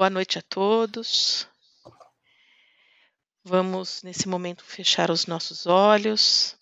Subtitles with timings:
[0.00, 1.46] Boa noite a todos.
[3.44, 6.56] Vamos, nesse momento, fechar os nossos olhos.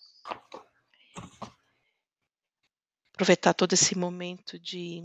[3.13, 5.01] Aproveitar todo esse momento de,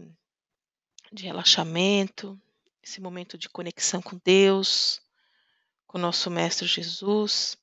[1.13, 2.37] de relaxamento,
[2.83, 5.01] esse momento de conexão com Deus,
[5.87, 7.57] com nosso Mestre Jesus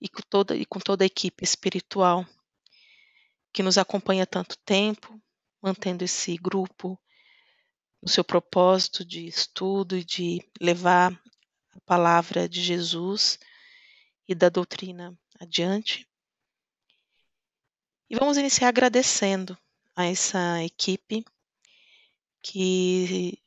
[0.00, 2.24] e com toda, e com toda a equipe espiritual
[3.52, 5.20] que nos acompanha tanto tempo,
[5.60, 6.96] mantendo esse grupo
[8.02, 11.12] no seu propósito de estudo e de levar
[11.74, 13.38] a palavra de Jesus
[14.26, 16.08] e da doutrina adiante.
[18.10, 19.56] E vamos iniciar agradecendo
[19.94, 21.24] a essa equipe
[22.42, 23.38] que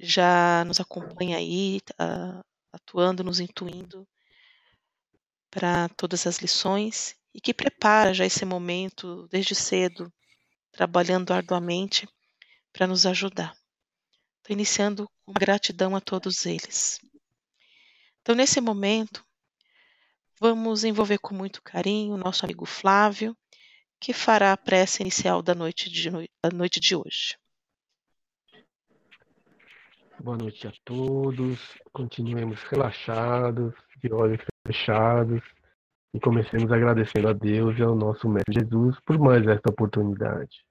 [0.00, 4.06] já nos acompanha aí, uh, atuando, nos intuindo
[5.50, 10.12] para todas as lições e que prepara já esse momento desde cedo,
[10.72, 12.08] trabalhando arduamente
[12.72, 13.57] para nos ajudar.
[14.48, 16.98] Iniciando com gratidão a todos eles.
[18.22, 19.24] Então, nesse momento,
[20.40, 23.36] vamos envolver com muito carinho o nosso amigo Flávio,
[24.00, 27.36] que fará a prece inicial da noite de, da noite de hoje.
[30.20, 31.58] Boa noite a todos.
[31.92, 35.42] Continuemos relaxados, de olhos fechados,
[36.12, 40.67] e comecemos agradecendo a Deus e ao nosso Mestre Jesus por mais esta oportunidade.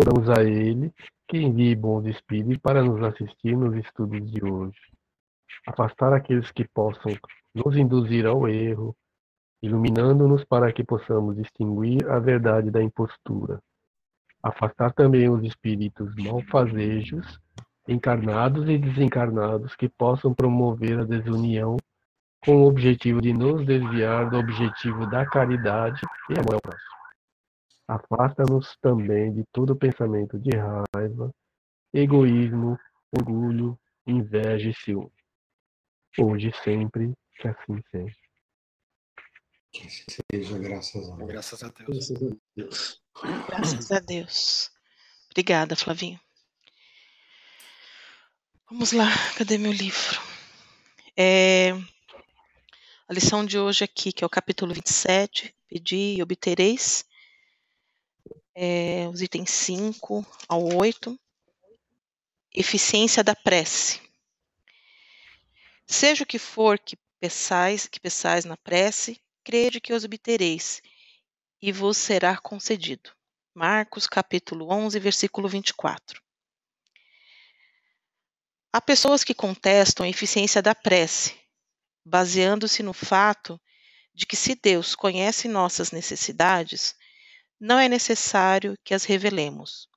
[0.00, 0.92] Oramos a Ele
[1.28, 4.78] que envie bons espíritos para nos assistir nos estudos de hoje.
[5.66, 7.12] Afastar aqueles que possam
[7.54, 8.96] nos induzir ao erro,
[9.62, 13.60] iluminando-nos para que possamos distinguir a verdade da impostura.
[14.42, 17.38] Afastar também os espíritos malfazejos,
[17.86, 21.76] encarnados e desencarnados, que possam promover a desunião
[22.44, 27.01] com o objetivo de nos desviar do objetivo da caridade e amor ao próximo.
[27.92, 31.34] Afasta-nos também de todo pensamento de raiva,
[31.92, 32.78] egoísmo,
[33.10, 35.12] orgulho, inveja e ciúme.
[36.18, 38.16] Hoje e sempre, que assim seja.
[39.72, 41.28] Que assim seja, graças a Deus.
[41.28, 41.88] Graças a Deus.
[41.88, 43.02] Graças a Deus.
[43.48, 44.70] Graças a Deus.
[45.30, 46.20] Obrigada, Flavinho.
[48.70, 50.18] Vamos lá, cadê meu livro?
[51.14, 51.72] É,
[53.06, 57.04] a lição de hoje aqui, que é o capítulo 27, Pedi e obtereis,
[58.54, 61.18] é, os itens 5 ao 8,
[62.54, 64.00] eficiência da prece.
[65.86, 70.82] Seja o que for que peçais, que peçais na prece, crede que os obtereis,
[71.60, 73.10] e vos será concedido.
[73.54, 76.20] Marcos capítulo 11, versículo 24.
[78.72, 81.38] Há pessoas que contestam a eficiência da prece,
[82.04, 83.60] baseando-se no fato
[84.14, 86.94] de que, se Deus conhece nossas necessidades,
[87.64, 89.88] não é necessário que as revelemos.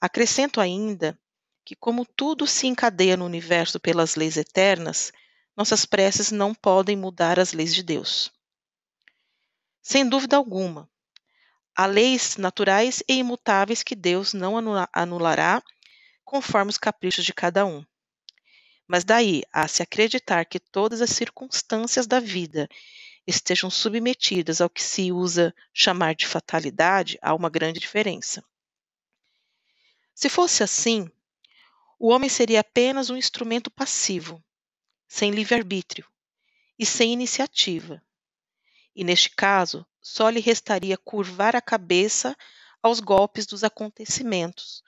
[0.00, 1.20] Acrescento ainda
[1.62, 5.12] que, como tudo se encadeia no universo pelas leis eternas,
[5.54, 8.32] nossas preces não podem mudar as leis de Deus.
[9.82, 10.88] Sem dúvida alguma,
[11.76, 14.54] há leis naturais e imutáveis que Deus não
[14.90, 15.62] anulará
[16.24, 17.84] conforme os caprichos de cada um.
[18.88, 22.70] Mas daí a se acreditar que todas as circunstâncias da vida
[23.26, 28.44] estejam submetidas ao que se usa chamar de fatalidade, há uma grande diferença.
[30.14, 31.10] Se fosse assim,
[31.98, 34.42] o homem seria apenas um instrumento passivo,
[35.08, 36.06] sem livre-arbítrio
[36.78, 38.02] e sem iniciativa.
[38.94, 42.36] E neste caso, só lhe restaria curvar a cabeça
[42.82, 44.82] aos golpes dos acontecimentos,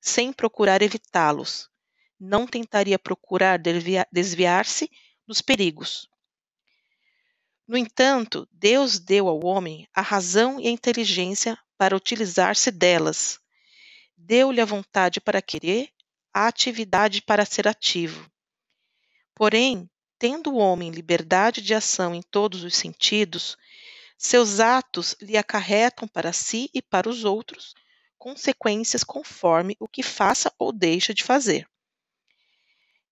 [0.00, 1.68] sem procurar evitá-los,
[2.18, 3.58] não tentaria procurar
[4.12, 4.88] desviar-se
[5.26, 6.08] dos perigos.
[7.66, 13.38] No entanto, Deus deu ao homem a razão e a inteligência para utilizar-se delas.
[14.16, 15.90] Deu-lhe a vontade para querer,
[16.32, 18.30] a atividade para ser ativo.
[19.34, 19.88] Porém,
[20.18, 23.56] tendo o homem liberdade de ação em todos os sentidos,
[24.16, 27.74] seus atos lhe acarretam para si e para os outros
[28.16, 31.68] consequências conforme o que faça ou deixa de fazer.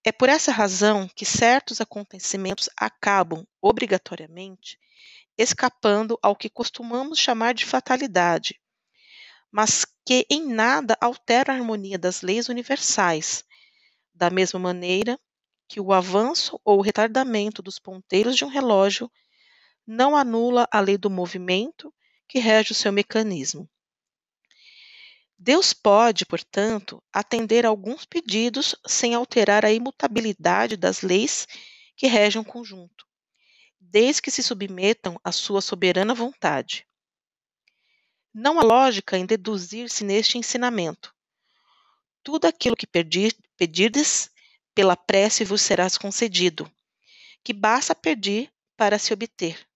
[0.02, 4.78] É por essa razão que certos acontecimentos acabam, obrigatoriamente,
[5.36, 8.58] escapando ao que costumamos chamar de fatalidade,
[9.50, 13.44] mas que em nada altera a harmonia das leis universais,
[14.14, 15.20] da mesma maneira
[15.68, 19.10] que o avanço ou o retardamento dos ponteiros de um relógio
[19.86, 21.92] não anula a lei do movimento
[22.26, 23.68] que rege o seu mecanismo.
[25.42, 31.48] Deus pode, portanto, atender a alguns pedidos sem alterar a imutabilidade das leis
[31.96, 33.06] que regem o conjunto,
[33.80, 36.86] desde que se submetam à sua soberana vontade.
[38.34, 41.10] Não há lógica em deduzir-se neste ensinamento.
[42.22, 44.30] Tudo aquilo que pedir, pedirdes,
[44.74, 46.70] pela prece vos será concedido,
[47.42, 49.66] que basta pedir para se obter.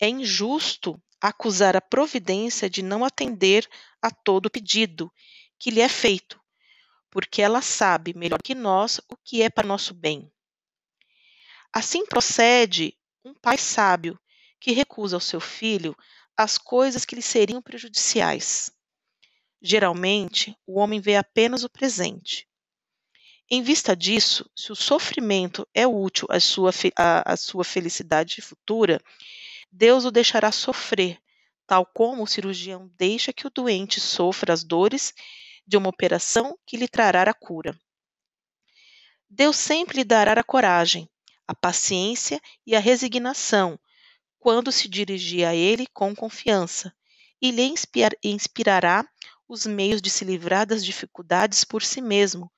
[0.00, 3.66] É injusto acusar a providência de não atender
[4.04, 5.10] a todo pedido
[5.58, 6.38] que lhe é feito,
[7.10, 10.30] porque ela sabe melhor que nós o que é para nosso bem.
[11.72, 14.20] Assim procede um pai sábio
[14.60, 15.96] que recusa ao seu filho
[16.36, 18.70] as coisas que lhe seriam prejudiciais.
[19.62, 22.46] Geralmente, o homem vê apenas o presente.
[23.50, 29.00] Em vista disso, se o sofrimento é útil à sua, à, à sua felicidade futura,
[29.72, 31.18] Deus o deixará sofrer,
[31.66, 35.12] tal como o cirurgião deixa que o doente sofra as dores
[35.66, 37.78] de uma operação que lhe trará a cura.
[39.28, 41.08] Deus sempre lhe dará a coragem,
[41.46, 43.78] a paciência e a resignação
[44.38, 46.94] quando se dirigir a Ele com confiança,
[47.40, 47.74] e lhe
[48.22, 49.08] inspirará
[49.48, 52.52] os meios de se livrar das dificuldades por si mesmo,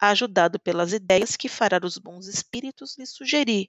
[0.00, 3.68] ajudado pelas ideias que fará os bons espíritos lhe sugerir,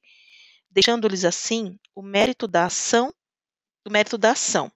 [0.70, 3.14] deixando-lhes assim o mérito da ação,
[3.86, 4.72] o mérito da ação.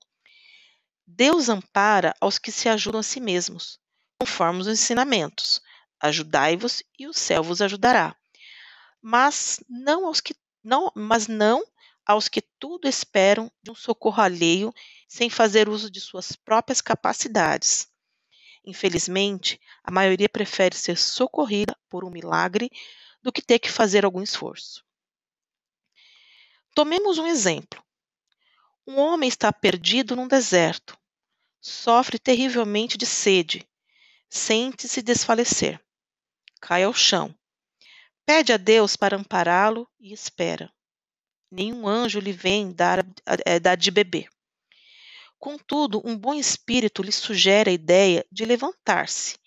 [1.05, 3.79] Deus ampara aos que se ajudam a si mesmos,
[4.19, 5.61] conforme os ensinamentos.
[5.99, 8.15] Ajudai-vos e o céu vos ajudará.
[9.01, 11.63] Mas não aos que não, mas não
[12.05, 14.73] aos que tudo esperam de um socorro alheio
[15.07, 17.87] sem fazer uso de suas próprias capacidades.
[18.65, 22.71] Infelizmente, a maioria prefere ser socorrida por um milagre
[23.21, 24.85] do que ter que fazer algum esforço.
[26.73, 27.82] Tomemos um exemplo.
[28.85, 30.97] Um homem está perdido num deserto.
[31.61, 33.65] Sofre terrivelmente de sede.
[34.29, 35.79] Sente-se desfalecer.
[36.59, 37.33] Cai ao chão.
[38.25, 40.71] Pede a Deus para ampará-lo e espera.
[41.49, 43.05] Nenhum anjo lhe vem dar,
[43.45, 44.27] é, dar de beber.
[45.39, 49.37] Contudo, um bom espírito lhe sugere a ideia de levantar-se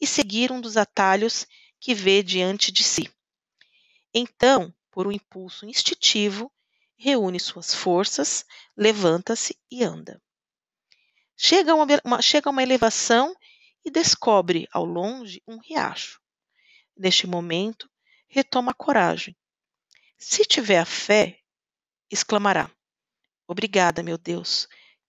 [0.00, 1.46] e seguir um dos atalhos
[1.78, 3.10] que vê diante de si.
[4.12, 6.52] Então, por um impulso instintivo,
[7.02, 8.46] reúne suas forças,
[8.76, 10.22] levanta-se e anda.
[11.36, 13.34] Chega a uma, uma, chega a uma elevação
[13.84, 16.20] e descobre ao longe um riacho.
[16.96, 17.90] Neste momento,
[18.28, 19.36] retoma a coragem.
[20.16, 21.40] Se tiver a fé,
[22.08, 22.70] exclamará:
[23.48, 24.68] Obrigada, meu Deus,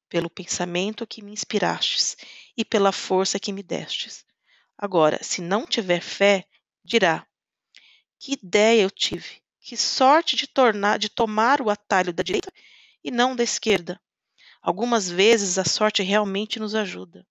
[0.10, 2.18] pelo pensamento que me inspirastes
[2.58, 4.26] e pela força que me destes.
[4.76, 6.44] Agora, se não tiver fé,
[6.84, 7.28] dirá:
[8.18, 9.43] Que ideia eu tive!
[9.66, 12.52] Que sorte de tornar de tomar o atalho da direita
[13.02, 13.98] e não da esquerda.
[14.62, 17.26] Algumas vezes a sorte realmente nos ajuda.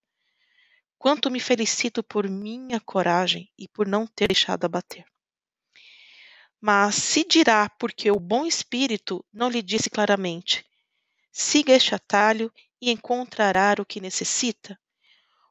[0.97, 5.05] Quanto me felicito por minha coragem e por não ter deixado abater.
[6.59, 10.65] Mas se dirá porque o bom espírito não lhe disse claramente:
[11.31, 12.51] siga este atalho
[12.81, 14.81] e encontrará o que necessita?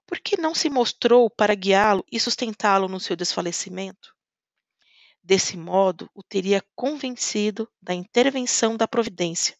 [0.07, 4.15] Por que não se mostrou para guiá-lo e sustentá-lo no seu desfalecimento?
[5.23, 9.55] Desse modo, o teria convencido da intervenção da providência.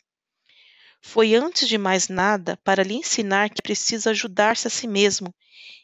[1.02, 5.34] Foi antes de mais nada para lhe ensinar que precisa ajudar-se a si mesmo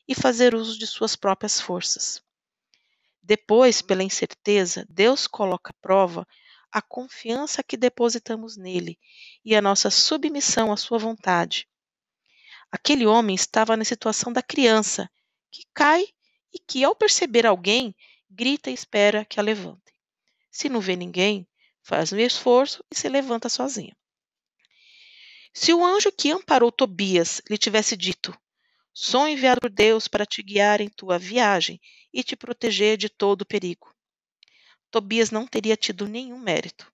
[0.07, 2.22] e fazer uso de suas próprias forças.
[3.22, 6.27] Depois, pela incerteza, Deus coloca à prova
[6.72, 8.98] a confiança que depositamos nele
[9.43, 11.67] e a nossa submissão à sua vontade.
[12.72, 15.10] Aquele homem estava na situação da criança,
[15.51, 16.05] que cai
[16.53, 17.96] e que, ao perceber alguém,
[18.29, 19.93] grita e espera que a levantem.
[20.51, 21.48] Se não vê ninguém,
[21.81, 23.96] faz um esforço e se levanta sozinho.
[25.53, 28.38] Se o anjo que amparou Tobias lhe tivesse dito:
[28.93, 31.79] Sou enviado por Deus para te guiar em tua viagem
[32.13, 33.93] e te proteger de todo perigo.
[34.89, 36.91] Tobias não teria tido nenhum mérito.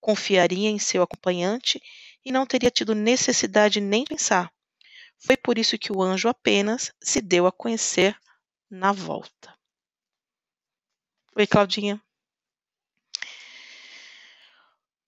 [0.00, 1.80] Confiaria em seu acompanhante
[2.24, 4.52] e não teria tido necessidade nem pensar.
[5.18, 8.18] Foi por isso que o anjo apenas se deu a conhecer
[8.70, 9.53] na volta.
[11.36, 12.00] Oi, Claudinha.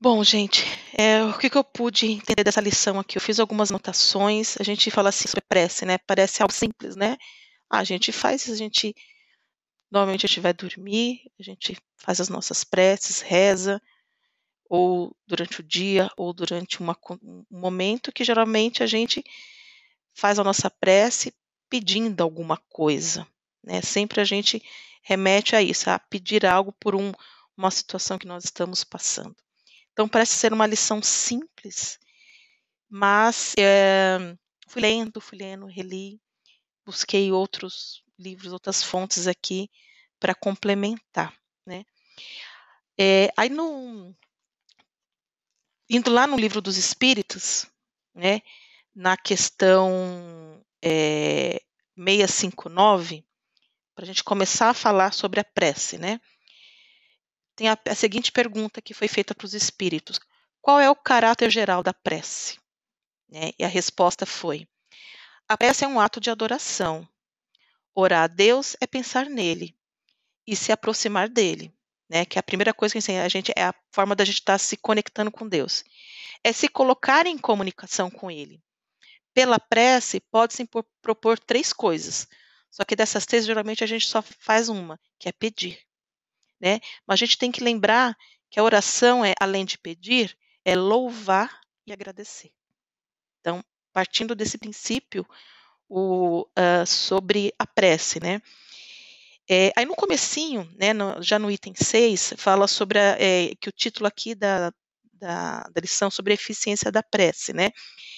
[0.01, 0.65] Bom, gente,
[0.99, 3.17] é, o que, que, eu pude entender dessa lição aqui?
[3.17, 4.57] Eu fiz algumas anotações.
[4.61, 5.99] A gente fala assim sobre prece, né?
[5.99, 7.17] Parece algo simples, né?
[7.71, 8.93] Ah, a gente faz, a gente.
[9.89, 13.81] Normalmente a gente vai dormir, a gente faz as nossas preces, reza,
[14.69, 19.23] ou durante o dia, ou durante uma, um momento que geralmente a gente
[20.13, 21.33] faz a nossa prece
[21.71, 23.25] pedindo alguma coisa.
[23.63, 23.81] Né?
[23.81, 24.61] Sempre a gente
[25.07, 27.13] remete a isso, a pedir algo por um,
[27.57, 29.37] uma situação que nós estamos passando.
[29.93, 31.97] Então, parece ser uma lição simples,
[32.91, 34.37] mas é,
[34.67, 36.21] fui lendo, fui lendo, reli,
[36.85, 39.71] busquei outros livros, outras fontes aqui
[40.19, 41.33] para complementar.
[41.65, 41.85] Né?
[42.99, 44.13] É, aí, no,
[45.89, 47.65] indo lá no livro dos Espíritos,
[48.13, 48.43] né,
[48.93, 51.63] na questão é,
[51.97, 53.25] 659,
[53.97, 56.21] para a gente começar a falar sobre a prece, né?
[57.57, 60.21] tem a, a seguinte pergunta que foi feita para os espíritos:
[60.61, 62.59] qual é o caráter geral da prece?
[63.29, 63.53] Né?
[63.59, 64.69] E a resposta foi:
[65.49, 67.09] a prece é um ato de adoração.
[67.95, 69.75] Orar a Deus é pensar nele
[70.47, 71.75] e se aproximar dele,
[72.11, 72.27] né?
[72.27, 74.59] Que é a primeira coisa que a gente é a forma da gente estar tá
[74.59, 75.83] se conectando com Deus.
[76.45, 78.63] É se colocar em comunicação com ele.
[79.33, 80.69] Pela prece, pode-se
[81.01, 82.29] propor três coisas.
[82.77, 85.87] Só que dessas três, geralmente, a gente só faz uma, que é pedir
[86.61, 86.81] né?
[87.07, 88.17] Mas a gente tem que lembrar
[88.51, 92.53] que a oração é, além de pedir, é louvar e agradecer.
[93.41, 95.27] Então, partindo desse princípio,
[95.89, 98.41] o, uh, sobre a prece, né?
[99.49, 103.69] É, aí no comecinho, né, no, já no item 6, fala sobre a, é, que
[103.69, 104.73] o título aqui da,
[105.13, 107.71] da, da, lição sobre a eficiência da prece, né?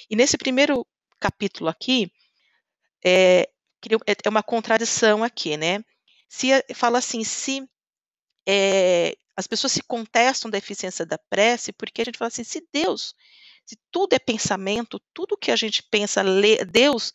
[0.09, 0.87] E nesse primeiro
[1.21, 2.11] capítulo aqui,
[3.05, 3.47] é,
[3.95, 5.85] é, é uma contradição aqui, né?
[6.29, 7.69] Se fala assim, se
[8.47, 12.67] é, as pessoas se contestam da eficiência da prece porque a gente fala assim: se
[12.73, 13.15] Deus,
[13.65, 17.13] se tudo é pensamento, tudo que a gente pensa, lê, Deus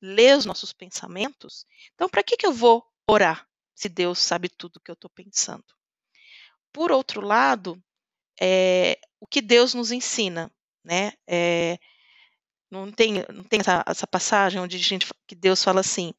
[0.00, 4.80] lê os nossos pensamentos, então para que, que eu vou orar se Deus sabe tudo
[4.80, 5.64] que eu estou pensando?
[6.72, 7.82] Por outro lado,
[8.40, 10.52] é, o que Deus nos ensina,
[10.84, 11.14] né?
[11.26, 11.78] É,
[12.70, 16.12] não tem, não tem essa, essa, passagem onde gente, que Deus fala assim: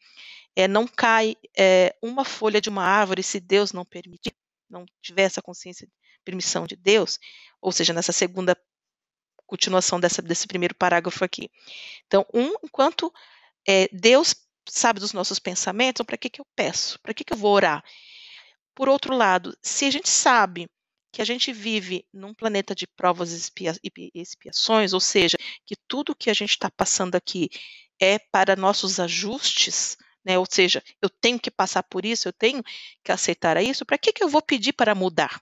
[0.56, 4.34] é, não cai é, uma folha de uma árvore se Deus não permitir
[4.70, 5.88] não tiver essa consciência,
[6.24, 7.20] permissão de Deus,
[7.62, 8.56] ou seja, nessa segunda
[9.46, 11.50] continuação dessa, desse primeiro parágrafo aqui.
[12.06, 13.13] Então, um, enquanto
[13.68, 14.36] é, Deus
[14.68, 17.00] sabe dos nossos pensamentos, então para que, que eu peço?
[17.00, 17.84] Para que, que eu vou orar?
[18.75, 20.70] Por outro lado, se a gente sabe
[21.12, 26.30] que a gente vive num planeta de provas e expiações, ou seja, que tudo que
[26.30, 27.50] a gente está passando aqui
[28.00, 30.38] é para nossos ajustes, né?
[30.38, 32.64] Ou seja, eu tenho que passar por isso, eu tenho
[33.04, 35.42] que aceitar isso, para que, que eu vou pedir para mudar?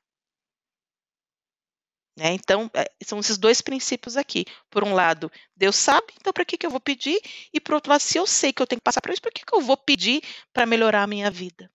[2.18, 2.34] Né?
[2.34, 4.46] Então, é, são esses dois princípios aqui.
[4.70, 7.20] Por um lado, Deus sabe, então para que, que eu vou pedir?
[7.54, 9.32] E por outro lado, se eu sei que eu tenho que passar por isso, para
[9.32, 10.22] que, que eu vou pedir
[10.54, 11.70] para melhorar a minha vida?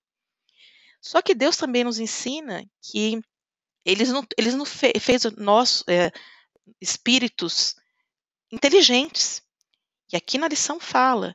[1.00, 3.20] Só que Deus também nos ensina que
[3.84, 6.10] eles não, eles não fe, fez nós é,
[6.80, 7.76] espíritos
[8.50, 9.42] inteligentes.
[10.12, 11.34] E aqui na lição fala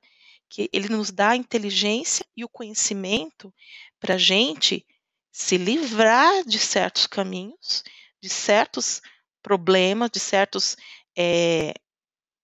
[0.50, 3.54] que ele nos dá a inteligência e o conhecimento
[4.00, 4.86] para a gente
[5.32, 7.84] se livrar de certos caminhos,
[8.22, 9.02] de certos
[9.42, 10.78] problemas, de certos
[11.18, 11.74] é,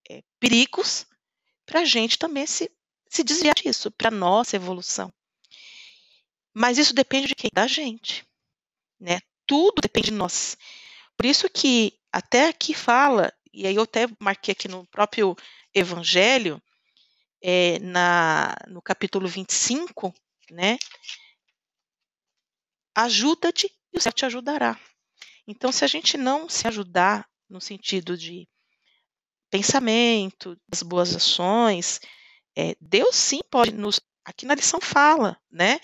[0.10, 1.06] é, perigos,
[1.66, 2.70] para a gente também se,
[3.08, 5.14] se desviar disso, para nossa evolução.
[6.54, 7.50] Mas isso depende de quem?
[7.54, 8.28] Da gente.
[9.00, 9.20] Né?
[9.52, 10.58] Tudo depende de nós.
[11.18, 15.36] Por isso que até aqui fala, e aí eu até marquei aqui no próprio
[15.74, 16.64] Evangelho,
[17.44, 20.14] é, na, no capítulo 25,
[20.52, 20.78] né?
[22.96, 24.80] Ajuda-te e o Senhor te ajudará.
[25.46, 28.48] Então, se a gente não se ajudar no sentido de
[29.50, 32.00] pensamento, das boas ações,
[32.56, 34.00] é, Deus sim pode nos.
[34.24, 35.82] Aqui na lição fala, né?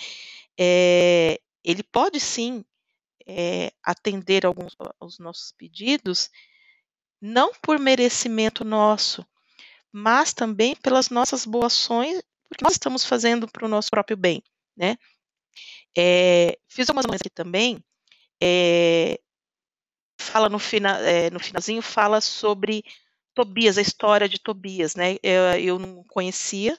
[0.58, 2.64] É, ele pode sim
[3.28, 6.30] é, atender alguns aos nossos pedidos,
[7.22, 9.26] não por merecimento nosso,
[9.92, 14.42] mas também pelas nossas boas ações, porque nós estamos fazendo para o nosso próprio bem,
[14.76, 14.98] né?
[15.98, 17.84] É, fiz algumas aqui também,
[18.42, 19.20] é,
[20.20, 22.84] fala no, final, é, no finalzinho, fala sobre
[23.34, 25.18] Tobias, a história de Tobias, né?
[25.24, 26.78] Eu, eu não conhecia,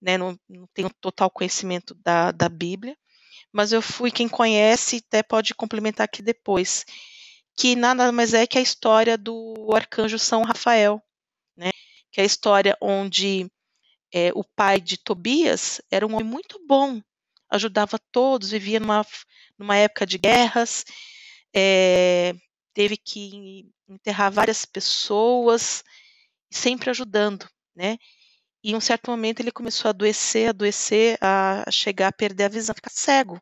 [0.00, 0.16] né?
[0.18, 2.96] Não, não, tenho total conhecimento da, da Bíblia,
[3.52, 6.84] mas eu fui quem conhece, até pode complementar aqui depois,
[7.56, 11.02] que nada mais é que a história do arcanjo São Rafael,
[11.56, 11.70] né?
[12.12, 13.50] que é a história onde
[14.12, 17.00] é, o pai de Tobias era um homem muito bom,
[17.50, 19.04] ajudava todos, vivia numa,
[19.58, 20.84] numa época de guerras,
[21.54, 22.34] é,
[22.74, 25.82] teve que enterrar várias pessoas,
[26.50, 27.98] sempre ajudando, né?
[28.62, 32.48] E em um certo momento ele começou a adoecer, adoecer, a chegar a perder a
[32.48, 33.40] visão, ficar cego.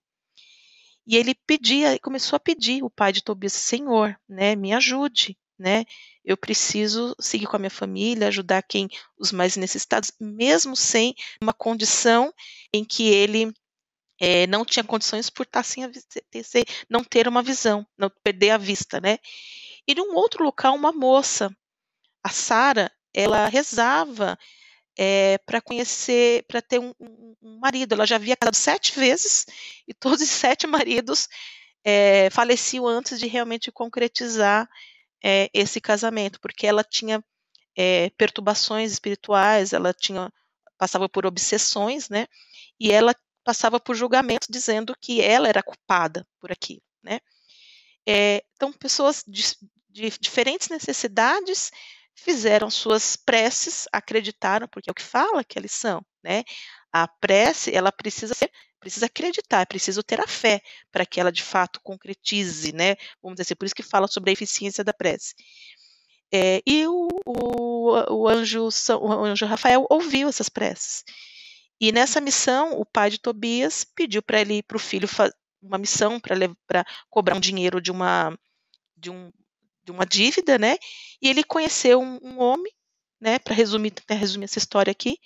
[1.07, 5.85] E ele pedia, começou a pedir o pai de Tobias, Senhor, né, me ajude, né?
[6.25, 11.53] Eu preciso seguir com a minha família, ajudar quem os mais necessitados, mesmo sem uma
[11.53, 12.35] condição
[12.73, 13.53] em que ele
[14.19, 15.91] é, não tinha condições por estar sem a,
[16.91, 19.19] não ter uma visão, não perder a vista, né?
[19.87, 21.55] E num outro local, uma moça,
[22.23, 24.37] a Sara, ela rezava
[24.97, 27.95] é, para conhecer, para ter um, um, marido.
[27.95, 29.47] Ela já havia casado sete vezes
[29.87, 31.29] e todos os sete maridos
[31.85, 34.69] é, faleciam antes de realmente concretizar
[35.23, 37.23] é, esse casamento, porque ela tinha
[38.17, 40.33] perturbações espirituais, ela tinha
[40.79, 42.27] passava por obsessões, né?
[42.81, 47.21] E ela passava por julgamentos dizendo que ela era culpada por aquilo, né?
[48.55, 49.43] então pessoas de,
[49.91, 51.71] de diferentes necessidades
[52.17, 56.43] fizeram suas preces, acreditaram, porque é o que fala que eles são, né?
[56.93, 61.31] A prece, ela precisa ser, precisa acreditar, é preciso ter a fé para que ela
[61.31, 62.97] de fato concretize, né?
[63.23, 65.35] Vamos dizer assim, por isso que fala sobre a eficiência da prece.
[66.33, 68.69] É, e o, o, o, anjo,
[69.01, 71.05] o anjo Rafael ouviu essas preces.
[71.81, 75.09] E nessa missão, o pai de Tobias pediu para ele, para o filho,
[75.63, 78.37] uma missão para cobrar um dinheiro de uma,
[78.97, 79.31] de, um,
[79.87, 80.77] de uma dívida, né?
[81.23, 82.73] E ele conheceu um, um homem,
[83.21, 83.39] né?
[83.39, 85.19] Para resumir, resumir essa história aqui,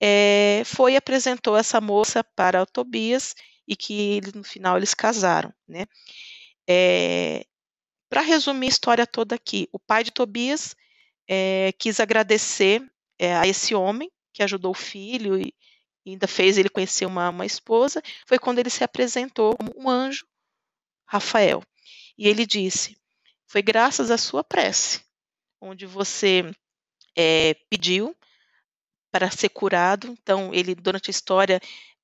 [0.00, 3.34] é, foi e apresentou essa moça para o Tobias
[3.68, 5.86] e que ele, no final eles casaram, né?
[6.68, 7.44] É,
[8.08, 10.74] para resumir a história toda aqui, o pai de Tobias
[11.28, 12.82] é, quis agradecer
[13.38, 15.54] a esse homem que ajudou o filho e,
[16.06, 18.02] e ainda fez ele conhecer uma, uma, esposa.
[18.26, 20.26] Foi quando ele se apresentou como um anjo,
[21.06, 21.62] Rafael.
[22.16, 22.96] E ele disse:
[23.50, 25.00] Foi graças à sua prece,
[25.60, 26.48] onde você
[27.16, 28.16] é, pediu
[29.10, 30.06] para ser curado.
[30.06, 31.60] Então, ele, durante a história,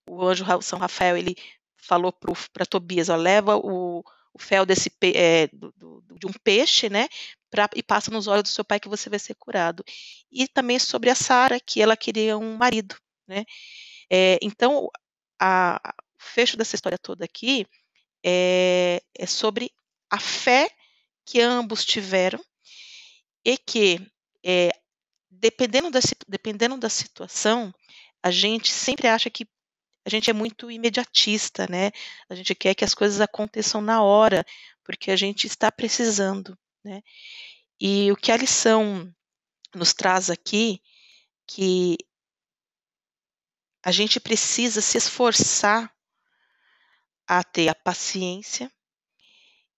[0.08, 1.36] o anjo São Rafael, ele
[1.76, 2.12] falou
[2.52, 4.02] para Tobias: ó, leva o,
[4.34, 7.06] o fel desse, é, do, do, de um peixe, né?
[7.48, 9.84] Pra, e passa nos olhos do seu pai que você vai ser curado.
[10.32, 13.44] E também sobre a Sara, que ela queria um marido, né?
[14.10, 14.90] É, então,
[15.40, 17.64] a, o fecho dessa história toda aqui
[18.24, 19.70] é, é sobre
[20.10, 20.68] a fé
[21.26, 22.42] que ambos tiveram
[23.44, 24.00] e que,
[24.44, 24.70] é,
[25.28, 27.74] dependendo, da, dependendo da situação,
[28.22, 29.46] a gente sempre acha que
[30.06, 31.90] a gente é muito imediatista, né?
[32.28, 34.46] A gente quer que as coisas aconteçam na hora,
[34.84, 37.02] porque a gente está precisando, né?
[37.80, 39.12] E o que a lição
[39.74, 40.80] nos traz aqui,
[41.44, 41.98] que
[43.84, 45.92] a gente precisa se esforçar
[47.26, 48.70] a ter a paciência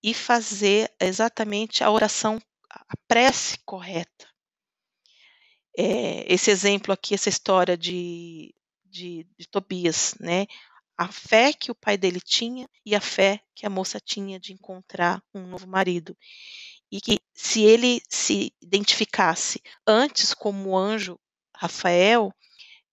[0.02, 4.26] e fazer exatamente a oração, a prece correta.
[5.76, 8.54] É, esse exemplo aqui, essa história de
[8.90, 10.46] de, de Tobias, né?
[10.96, 14.52] A fé que o pai dele tinha e a fé que a moça tinha de
[14.52, 16.16] encontrar um novo marido.
[16.90, 21.18] E que se ele se identificasse antes como anjo
[21.54, 22.32] Rafael,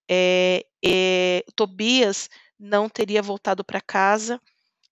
[0.10, 4.40] é, é, Tobias não teria voltado para casa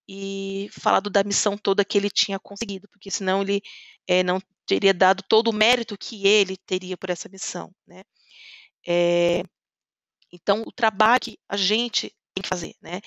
[0.07, 3.61] e falado da missão toda que ele tinha conseguido, porque senão ele
[4.07, 7.73] é, não teria dado todo o mérito que ele teria por essa missão.
[7.87, 8.03] Né?
[8.87, 9.43] É,
[10.31, 13.01] então, o trabalho que a gente tem que fazer, né?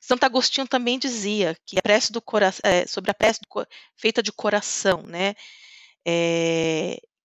[0.00, 4.22] Santo Agostinho também dizia que a prece do coração, é, sobre a prece do, feita
[4.22, 5.34] de coração, né?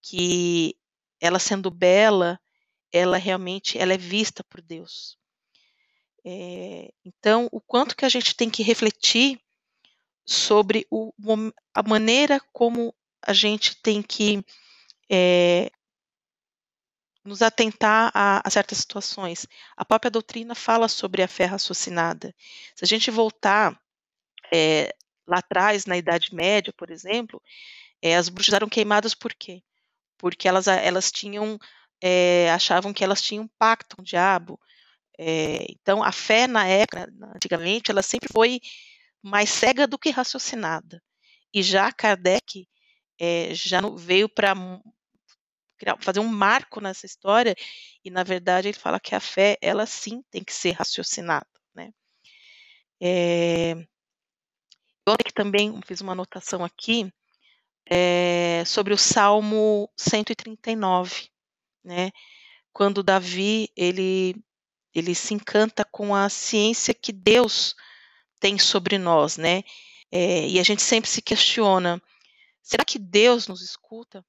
[0.01, 0.75] Que
[1.19, 2.39] ela sendo bela,
[2.91, 5.17] ela realmente ela é vista por Deus.
[6.23, 9.39] É, então, o quanto que a gente tem que refletir
[10.25, 11.11] sobre o,
[11.73, 14.43] a maneira como a gente tem que
[15.09, 15.71] é,
[17.23, 19.47] nos atentar a, a, certas situações.
[19.75, 22.33] A própria doutrina fala sobre a fé raciocinada.
[22.75, 23.79] Se a gente voltar
[24.51, 24.93] é,
[25.27, 27.41] lá atrás, na Idade Média, por exemplo,
[28.17, 29.61] as bruxas eram queimadas por quê?
[30.17, 31.59] Porque elas, elas tinham,
[32.53, 34.59] achavam que elas tinham um pacto com o diabo.
[35.69, 38.59] Então, a fé na época, antigamente, ela sempre foi
[39.21, 41.01] mais cega do que raciocinada.
[41.53, 42.67] E já Kardec
[43.53, 44.55] já veio para
[45.99, 47.55] fazer um marco nessa história,
[48.03, 51.91] e na verdade ele fala que a fé, ela sim tem que ser raciocinada, né?
[52.99, 53.73] É,
[55.07, 57.11] eu que também fiz uma anotação aqui
[57.89, 61.29] é, sobre o Salmo 139,
[61.83, 62.11] né?
[62.73, 64.35] Quando Davi ele
[64.93, 67.75] ele se encanta com a ciência que Deus
[68.39, 69.63] tem sobre nós, né?
[70.11, 72.01] É, e a gente sempre se questiona:
[72.61, 74.25] será que Deus nos escuta?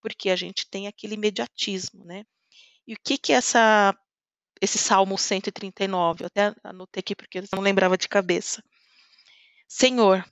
[0.00, 2.24] porque a gente tem aquele imediatismo, né?
[2.86, 3.96] E o que que essa
[4.60, 8.60] esse Salmo 139, eu até anotei aqui porque eu não lembrava de cabeça.
[9.68, 10.24] Senhor,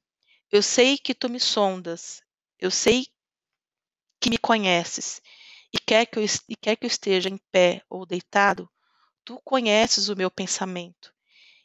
[0.51, 2.21] eu sei que tu me sondas,
[2.59, 3.07] eu sei
[4.21, 5.21] que me conheces,
[5.73, 8.69] e quer que eu, e quer que eu esteja em pé ou deitado,
[9.27, 11.13] tu conheces o meu pensamento.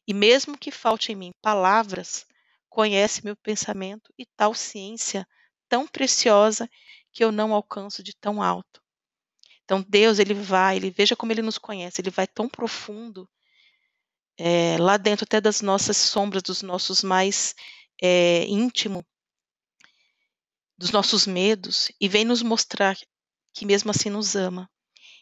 [0.08, 2.26] E mesmo que falte em mim palavras,
[2.68, 5.28] conhece meu pensamento e tal ciência
[5.70, 6.68] tão preciosa
[7.14, 8.82] que eu não alcanço de tão alto.
[9.64, 13.30] Então Deus ele vai, ele veja como ele nos conhece, ele vai tão profundo
[14.38, 17.54] é, lá dentro até das nossas sombras, dos nossos mais
[18.02, 19.06] é, íntimo,
[20.76, 22.98] dos nossos medos e vem nos mostrar
[23.54, 24.68] que mesmo assim nos ama.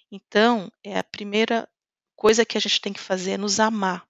[0.09, 1.67] Então é a primeira
[2.19, 4.05] coisa que a gente tem que fazer é nos amar,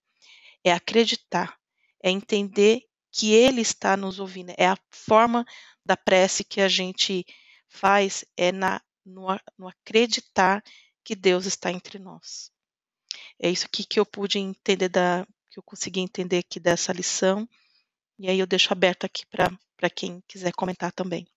[0.64, 1.56] é acreditar,
[2.02, 4.52] é entender que Ele está nos ouvindo.
[4.58, 5.46] É a forma
[5.86, 7.24] da prece que a gente
[7.68, 10.64] faz, é na, no, no acreditar
[11.04, 12.52] que Deus está entre nós.
[13.40, 17.48] É isso aqui que eu pude entender da, que eu consegui entender aqui dessa lição.
[18.18, 21.28] E aí eu deixo aberto aqui para quem quiser comentar também.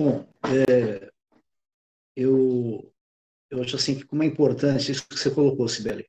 [0.00, 1.12] Bom, é,
[2.16, 2.90] eu,
[3.50, 6.08] eu acho assim que como é importante isso que você colocou, Sibeli.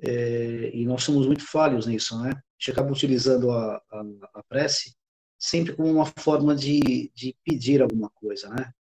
[0.00, 2.30] É, e nós somos muito falhos nisso, né?
[2.30, 4.02] A gente acaba utilizando a, a,
[4.34, 4.96] a prece
[5.38, 8.72] sempre como uma forma de, de pedir alguma coisa, né?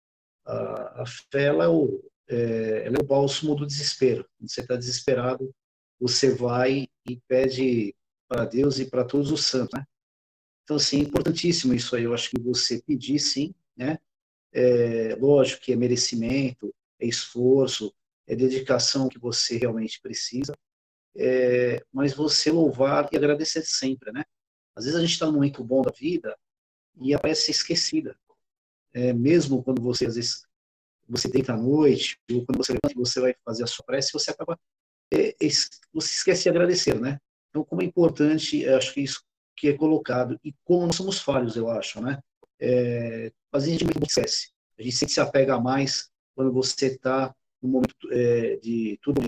[0.47, 4.27] A, a fé, ela é, o, é, ela é o bálsamo do desespero.
[4.39, 5.55] Quando você está desesperado,
[6.01, 7.95] você vai e pede
[8.27, 9.85] para Deus e para todos os santos, né?
[10.63, 12.05] Então, assim, é importantíssimo isso aí.
[12.05, 13.99] Eu acho que você pedir, sim, né?
[14.55, 17.93] É, lógico que é merecimento, é esforço,
[18.27, 20.55] é dedicação que você realmente precisa,
[21.17, 24.25] é, mas você louvar e agradecer sempre, né?
[24.77, 26.37] Às vezes a gente está num momento bom da vida
[27.01, 28.17] e aparece esquecida.
[28.93, 30.47] É, mesmo quando você, às vezes,
[31.09, 34.13] você deita à noite, ou quando você levanta e você vai fazer a sua prece,
[34.13, 34.59] você acaba,
[35.13, 35.35] é,
[35.93, 37.19] você esquece de agradecer, né?
[37.51, 39.23] Então, como é importante, acho que isso
[39.57, 42.21] que é colocado, e como nós somos falhos, eu acho, né?
[42.61, 44.51] É, a gente não esquece.
[44.79, 49.23] A gente sempre se apega mais quando você está no momento é, de tudo.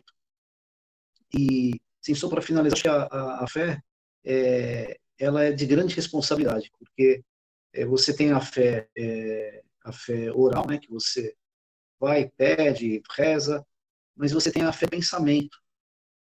[1.33, 3.81] E, sim, só para finalizar, acho que a, a, a fé
[4.25, 7.23] é, ela é de grande responsabilidade, porque
[7.73, 11.35] é, você tem a fé, é, a fé oral, né, que você
[11.99, 13.65] vai, pede, reza,
[14.15, 15.59] mas você tem a fé pensamento.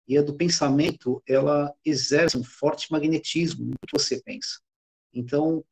[0.08, 4.60] E a do pensamento, ela exerce um forte magnetismo no que você pensa.
[5.12, 5.65] Então,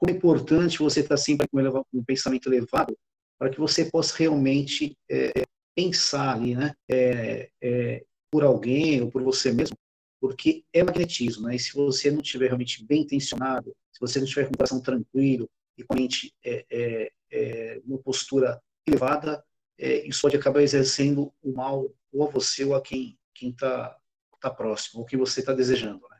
[0.00, 1.60] como é importante você estar sempre com
[1.92, 2.96] um pensamento elevado
[3.38, 5.44] para que você possa realmente é,
[5.76, 9.76] pensar ali, né, é, é, por alguém ou por você mesmo,
[10.18, 11.56] porque é magnetismo, né?
[11.56, 14.80] E se você não estiver realmente bem intencionado, se você não estiver com o coração
[14.80, 19.44] tranquilo e com a mente é, é, é, uma postura elevada,
[19.78, 23.96] isso pode acabar exercendo o mal ou a você ou a quem quem está
[24.38, 26.18] tá próximo, ou que você está desejando, né?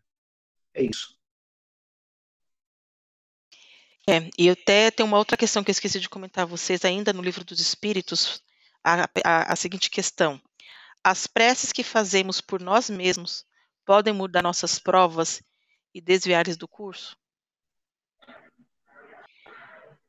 [0.72, 1.19] É isso.
[4.10, 7.12] É, e até tem uma outra questão que eu esqueci de comentar a vocês ainda
[7.12, 8.42] no livro dos Espíritos,
[8.82, 10.42] a, a, a seguinte questão.
[11.04, 13.44] As preces que fazemos por nós mesmos
[13.86, 15.40] podem mudar nossas provas
[15.94, 17.16] e desviar-lhes do curso?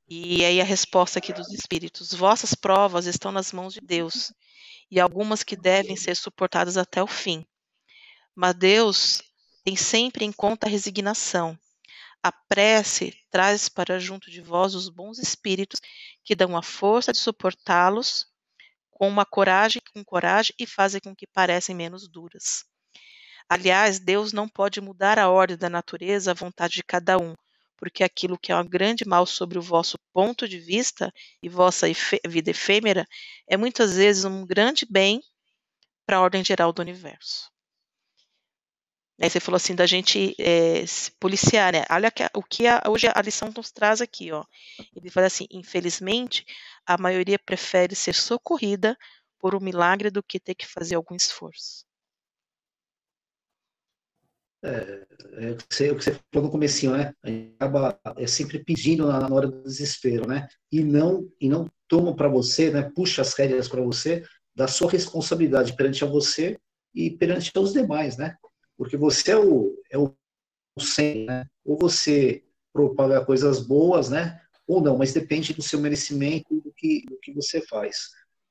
[0.10, 4.34] E aí a resposta aqui dos espíritos: vossas provas estão nas mãos de Deus,
[4.90, 7.46] e algumas que devem ser suportadas até o fim.
[8.36, 9.22] Mas Deus
[9.64, 11.56] tem sempre em conta a resignação.
[12.24, 15.82] A prece traz para junto de vós os bons espíritos
[16.24, 18.28] que dão a força de suportá-los
[18.92, 22.64] com uma coragem, com coragem e fazem com que parecem menos duras.
[23.50, 27.36] Aliás, Deus não pode mudar a ordem da natureza à vontade de cada um,
[27.76, 31.88] porque aquilo que é um grande mal sobre o vosso ponto de vista e vossa
[32.28, 33.08] vida efêmera
[33.48, 35.20] é muitas vezes um grande bem
[36.06, 37.52] para a ordem geral do universo.
[39.22, 41.84] Aí você falou assim da gente é, se policiar, né?
[41.92, 44.44] Olha que, o que a, hoje a lição nos traz aqui, ó.
[44.96, 46.44] Ele fala assim: infelizmente,
[46.86, 48.98] a maioria prefere ser socorrida
[49.38, 51.86] por um milagre do que ter que fazer algum esforço.
[54.64, 57.14] É, é, o que você falou no comecinho, né?
[57.22, 60.48] A gente acaba é, sempre pedindo na, na hora do desespero, né?
[60.72, 62.90] E não, e não toma para você, né?
[62.96, 64.24] Puxa as rédeas para você
[64.56, 66.60] da sua responsabilidade perante a você
[66.94, 68.36] e perante aos demais, né?
[68.82, 70.12] Porque você é o, é o
[70.80, 71.46] sem, né?
[71.64, 74.42] Ou você propaga coisas boas, né?
[74.66, 78.10] Ou não, mas depende do seu merecimento do que, do que você faz.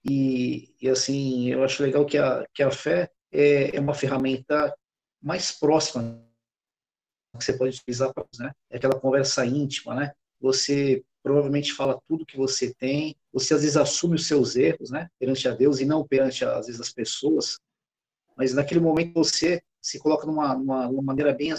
[0.09, 4.73] E, e assim, eu acho legal que a, que a fé é, é uma ferramenta
[5.21, 6.25] mais próxima
[7.37, 8.53] que você pode utilizar para né?
[8.71, 10.12] É aquela conversa íntima, né?
[10.40, 15.09] Você provavelmente fala tudo que você tem, você às vezes assume os seus erros, né?
[15.19, 17.59] Perante a Deus e não perante, às vezes, as pessoas,
[18.37, 21.55] mas naquele momento você se coloca numa, numa, numa maneira bem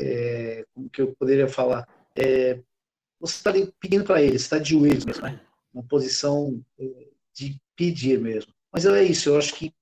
[0.00, 2.60] é, como que eu poderia falar é,
[3.20, 5.40] você está pedindo para ele, você está de joelhos mesmo, né?
[5.72, 8.52] uma posição é, de pedir mesmo.
[8.72, 9.72] Mas é isso, eu acho que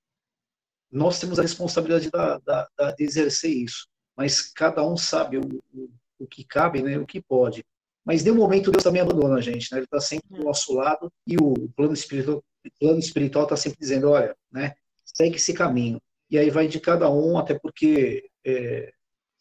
[0.90, 3.86] nós temos a responsabilidade da, da, da, de exercer isso,
[4.16, 7.64] mas cada um sabe o, o, o, que cabe, né, o que pode.
[8.04, 9.78] Mas de um momento Deus também abandona a gente, né?
[9.78, 12.42] Ele está sempre do nosso lado e o plano espiritual,
[12.80, 16.00] plano espiritual está sempre dizendo, olha, né, segue esse caminho.
[16.30, 18.92] E aí vai de cada um, até porque é,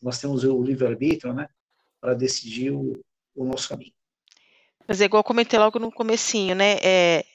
[0.01, 1.47] nós temos o livre arbítrio, né,
[1.99, 2.93] para decidir o,
[3.35, 3.93] o nosso caminho.
[4.87, 6.77] Mas é igual eu comentei logo no comecinho, né?
[6.81, 7.25] É,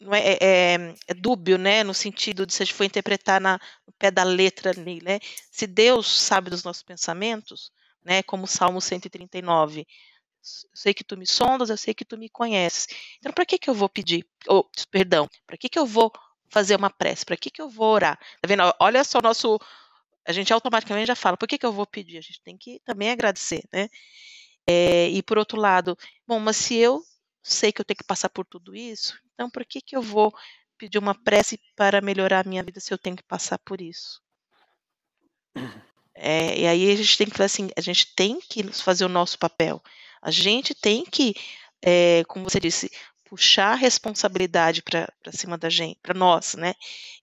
[0.00, 3.92] é, é, é, dúbio, né, no sentido de se a gente for interpretar na, no
[3.98, 5.18] pé da letra ali, né,
[5.50, 7.72] se Deus sabe dos nossos pensamentos,
[8.04, 9.86] né, como o Salmo 139, eu
[10.74, 12.86] sei que tu me sondas, eu sei que tu me conheces.
[13.18, 14.24] Então, para que que eu vou pedir?
[14.48, 16.12] Oh, perdão, para que que eu vou
[16.48, 17.24] fazer uma prece?
[17.24, 18.18] Para que que eu vou orar?
[18.40, 18.62] Tá vendo?
[18.80, 19.58] Olha só o nosso
[20.26, 22.18] a gente automaticamente já fala, por que, que eu vou pedir?
[22.18, 23.88] A gente tem que também agradecer, né?
[24.66, 27.00] É, e por outro lado, bom, mas se eu
[27.42, 30.34] sei que eu tenho que passar por tudo isso, então por que, que eu vou
[30.76, 34.20] pedir uma prece para melhorar a minha vida se eu tenho que passar por isso?
[36.12, 39.08] É, e aí a gente tem que falar assim, a gente tem que fazer o
[39.08, 39.80] nosso papel.
[40.20, 41.34] A gente tem que,
[41.80, 42.90] é, como você disse,
[43.28, 46.74] puxar a responsabilidade para cima da gente, para nós, né?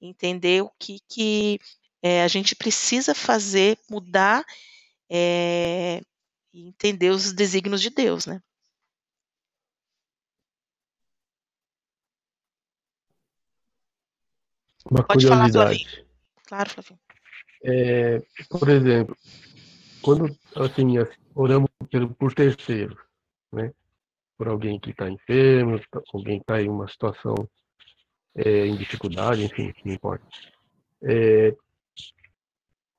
[0.01, 1.59] Entender o que, que
[2.01, 4.43] é, a gente precisa fazer, mudar
[5.09, 6.01] é,
[6.53, 8.41] e entender os desígnios de Deus, né?
[14.89, 15.85] Uma Pode curiosidade.
[15.85, 16.03] Falar,
[16.45, 16.99] Claro, Flavinho.
[17.63, 19.17] É, por exemplo,
[20.01, 20.95] quando assim,
[21.33, 21.69] oramos
[22.19, 22.99] por terceiros,
[23.51, 23.73] né?
[24.43, 25.79] Por alguém que está enfermo,
[26.13, 27.33] alguém que está em uma situação
[28.35, 30.25] é, em dificuldade, enfim, não importa.
[31.01, 31.55] É,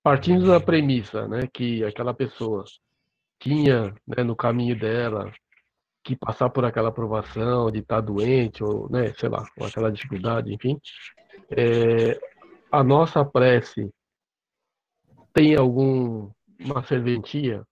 [0.02, 2.64] partindo da premissa, né, que aquela pessoa
[3.38, 5.30] tinha, né, no caminho dela
[6.02, 9.92] que passar por aquela aprovação de estar tá doente ou, né, sei lá, com aquela
[9.92, 10.80] dificuldade, enfim,
[11.50, 12.18] é,
[12.72, 13.92] a nossa prece
[15.34, 16.32] tem alguma
[16.88, 17.62] serventia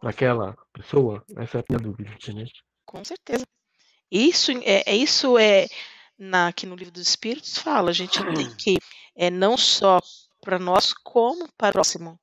[0.00, 1.24] para aquela pessoa?
[1.36, 2.46] Essa é a minha dúvida, entendeu?
[2.84, 3.46] Com certeza.
[4.10, 5.66] Isso é, é isso é
[6.18, 8.78] na, aqui no livro dos Espíritos fala, a gente tem que
[9.16, 10.00] é, não só
[10.40, 12.18] para nós como para o próximo.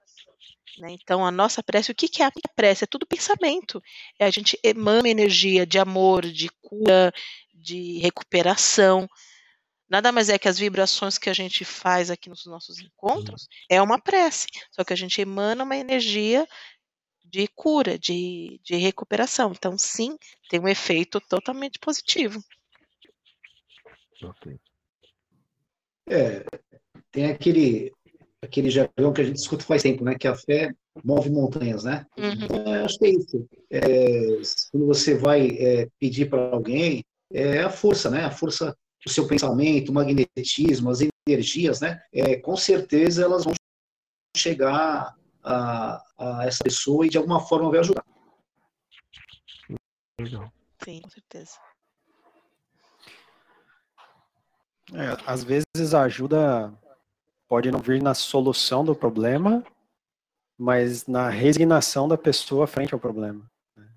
[0.80, 0.92] Né?
[0.92, 2.84] Então, a nossa prece, o que, que é a prece?
[2.84, 3.82] É tudo pensamento.
[4.20, 7.14] É a gente emana energia de amor, de cura,
[7.54, 9.08] de recuperação.
[9.88, 13.82] Nada mais é que as vibrações que a gente faz aqui nos nossos encontros é
[13.82, 14.48] uma prece.
[14.72, 16.48] Só que a gente emana uma energia
[17.30, 19.52] de cura, de, de recuperação.
[19.52, 20.18] Então, sim,
[20.50, 22.42] tem um efeito totalmente positivo.
[26.08, 26.46] É,
[27.12, 27.92] tem aquele
[28.42, 30.16] aquele jargão que a gente escuta faz tempo, né?
[30.16, 32.06] Que a fé move montanhas, né?
[32.18, 32.32] Uhum.
[32.32, 33.50] Então, acho que é isso.
[33.72, 33.80] É,
[34.72, 38.24] quando você vai é, pedir para alguém, é a força, né?
[38.24, 42.00] A força do seu pensamento, o magnetismo, as energias, né?
[42.14, 43.54] É, com certeza elas vão
[44.38, 48.04] chegar a, a essa pessoa e de alguma forma vai ajudar.
[50.84, 51.52] Sim, com certeza.
[54.94, 56.74] É, às vezes a ajuda
[57.48, 59.64] pode não vir na solução do problema,
[60.58, 63.50] mas na resignação da pessoa frente ao problema.
[63.76, 63.88] Né?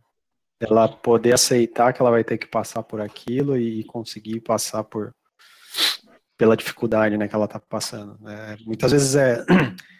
[0.61, 5.15] Ela poder aceitar que ela vai ter que passar por aquilo e conseguir passar por
[6.37, 8.17] pela dificuldade né, que ela está passando.
[8.29, 9.45] É, muitas vezes é,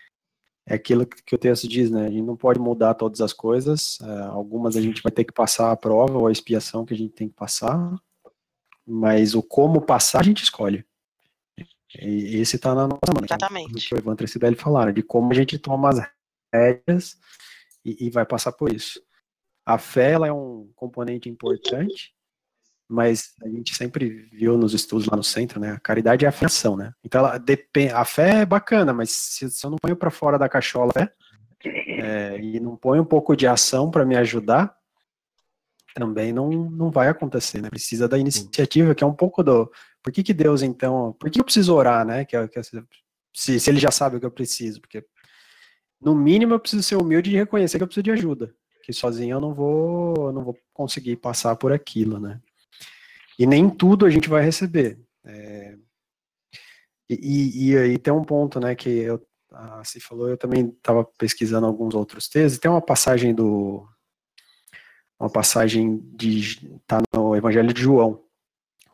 [0.69, 2.07] é aquilo que o texto diz, né?
[2.07, 3.99] A gente não pode mudar todas as coisas.
[4.03, 6.97] É, algumas a gente vai ter que passar a prova ou a expiação que a
[6.97, 7.99] gente tem que passar,
[8.87, 10.85] mas o como passar a gente escolhe.
[11.99, 13.23] E esse está na nossa mão.
[13.23, 13.27] Né?
[13.31, 13.89] Exatamente.
[13.89, 16.07] Que o Evandro e a Sibeli falaram, de como a gente toma as
[16.53, 17.17] rédeas
[17.83, 19.01] e, e, vai passar por isso.
[19.65, 22.15] A fé ela é um componente importante,
[22.89, 25.73] mas a gente sempre viu nos estudos lá no centro, né?
[25.73, 26.93] A caridade é a ação, né?
[27.05, 27.93] Então ela depende.
[27.93, 31.01] A fé é bacana, mas se, se eu não ponho para fora da cachola a
[31.01, 31.13] fé,
[31.65, 34.75] é, e não ponho um pouco de ação para me ajudar,
[35.95, 37.69] também não, não vai acontecer, né?
[37.69, 39.71] Precisa da iniciativa, que é um pouco do,
[40.03, 42.25] por que, que Deus, então, por que eu preciso orar, né?
[42.25, 42.63] Que, é que, é,
[43.35, 45.05] se, se ele já sabe o que eu preciso, porque
[46.01, 49.37] no mínimo eu preciso ser humilde e reconhecer que eu preciso de ajuda, que sozinho
[49.37, 52.41] eu não vou, eu não vou conseguir passar por aquilo, né?
[53.39, 54.99] E nem tudo a gente vai receber.
[55.25, 55.77] É,
[57.09, 61.05] e, e, aí tem um ponto, né, que eu, a Se falou, eu também estava
[61.17, 63.89] pesquisando alguns outros textos, tem uma passagem do,
[65.19, 68.25] uma passagem de, tá no Evangelho de João,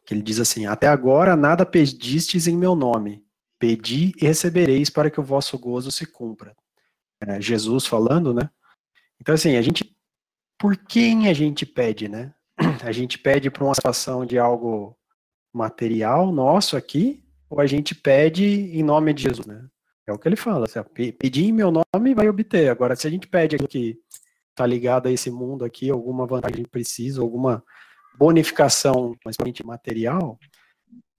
[0.07, 3.25] que ele diz assim: Até agora nada pedistes em meu nome,
[3.59, 6.57] pedi e recebereis para que o vosso gozo se cumpra.
[7.21, 8.49] É, Jesus falando, né?
[9.21, 9.97] Então, assim, a gente,
[10.59, 12.35] por quem a gente pede, né?
[12.57, 14.97] A gente pede para uma situação de algo
[15.53, 19.67] material nosso aqui, ou a gente pede em nome de Jesus, né?
[20.07, 22.69] É o que ele fala, assim, pedir em meu nome vai obter.
[22.69, 23.99] Agora, se a gente pede aquilo que
[24.51, 27.65] está ligado a esse mundo aqui, alguma vantagem precisa, alguma
[28.17, 30.39] bonificação, principalmente material,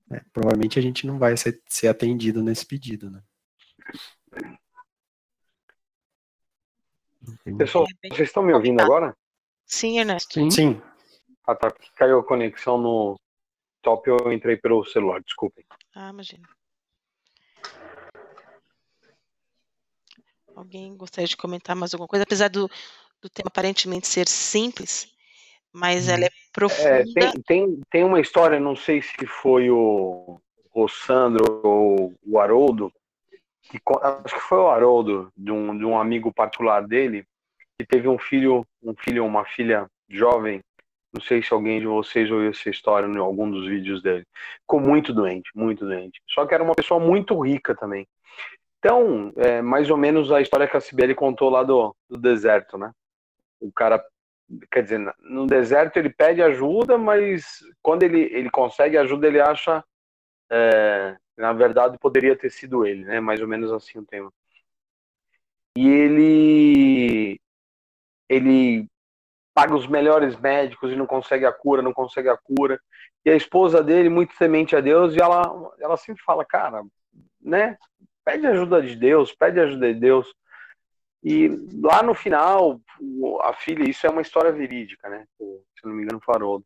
[0.07, 3.21] né, provavelmente a gente não vai ser, ser atendido nesse pedido, né?
[7.57, 9.15] Pessoal, vocês estão me ouvindo agora?
[9.65, 10.33] Sim, Ernesto.
[10.33, 10.51] Sim.
[10.51, 10.81] Sim.
[11.47, 11.71] Ah, tá.
[11.95, 13.15] Caiu a conexão no,
[13.85, 15.63] laptop, eu entrei pelo celular, desculpem.
[15.95, 16.47] Ah, imagina.
[20.55, 22.23] Alguém gostaria de comentar mais alguma coisa?
[22.23, 22.69] Apesar do,
[23.21, 25.13] do tema aparentemente ser simples,
[25.71, 26.89] mas ela é profunda.
[26.89, 30.39] É, tem, tem, tem uma história, não sei se foi o,
[30.73, 32.91] o Sandro ou o Haroldo,
[33.61, 33.79] que,
[34.23, 37.25] acho que foi o Haroldo, de um, de um amigo particular dele,
[37.77, 40.61] que teve um filho, um filho uma filha jovem,
[41.15, 44.25] não sei se alguém de vocês ouviu essa história em algum dos vídeos dele.
[44.61, 46.21] Ficou muito doente, muito doente.
[46.29, 48.05] Só que era uma pessoa muito rica também.
[48.79, 52.77] Então, é mais ou menos a história que a Sibeli contou lá do, do deserto,
[52.77, 52.91] né?
[53.61, 54.03] O cara,
[54.69, 59.83] quer dizer, no deserto ele pede ajuda, mas quando ele, ele consegue ajuda, ele acha,
[60.51, 63.21] é, na verdade, poderia ter sido ele, né?
[63.21, 64.31] Mais ou menos assim o tema.
[65.77, 67.39] E ele,
[68.29, 68.87] ele
[69.55, 72.77] paga os melhores médicos e não consegue a cura, não consegue a cura.
[73.25, 76.83] E a esposa dele, muito temente a Deus, e ela, ela sempre fala, cara,
[77.41, 77.77] né?
[78.25, 80.27] Pede ajuda de Deus, pede ajuda de Deus.
[81.23, 81.47] E
[81.81, 82.81] lá no final,
[83.43, 85.25] a filha, isso é uma história verídica, né?
[85.39, 86.65] Se não me engano, Faroldo.